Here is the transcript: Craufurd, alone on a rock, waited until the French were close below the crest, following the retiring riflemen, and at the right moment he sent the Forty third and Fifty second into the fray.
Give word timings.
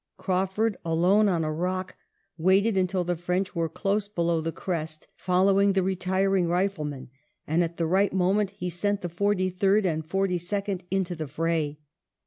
Craufurd, 0.17 0.77
alone 0.83 1.29
on 1.29 1.43
a 1.43 1.51
rock, 1.53 1.95
waited 2.35 2.75
until 2.75 3.03
the 3.03 3.15
French 3.15 3.53
were 3.53 3.69
close 3.69 4.07
below 4.07 4.41
the 4.41 4.51
crest, 4.51 5.07
following 5.15 5.73
the 5.73 5.83
retiring 5.83 6.47
riflemen, 6.47 7.11
and 7.45 7.63
at 7.63 7.77
the 7.77 7.85
right 7.85 8.11
moment 8.11 8.49
he 8.49 8.67
sent 8.67 9.01
the 9.01 9.09
Forty 9.09 9.51
third 9.51 9.85
and 9.85 10.03
Fifty 10.03 10.39
second 10.39 10.81
into 10.89 11.15
the 11.15 11.27
fray. 11.27 11.81